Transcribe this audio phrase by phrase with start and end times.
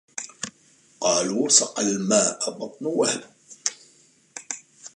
[1.01, 3.23] قالوا سقى الماء بطن وهب